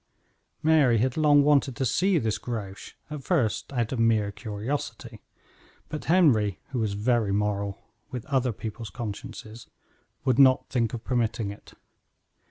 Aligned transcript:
Mary 0.63 0.97
had 0.97 1.15
long 1.15 1.43
wanted 1.43 1.75
to 1.75 1.85
see 1.85 2.17
this 2.17 2.39
Grouche, 2.39 2.93
at 3.11 3.23
first 3.23 3.71
out 3.71 3.91
of 3.91 3.99
mere 3.99 4.31
curiosity; 4.31 5.21
but 5.89 6.05
Henry, 6.05 6.59
who 6.69 6.79
was 6.79 6.93
very 6.93 7.31
moral 7.31 7.77
with 8.09 8.25
other 8.25 8.51
people's 8.51 8.89
consciences 8.89 9.67
would 10.25 10.39
not 10.39 10.67
think 10.71 10.95
of 10.95 11.03
permitting 11.03 11.51
it. 11.51 11.75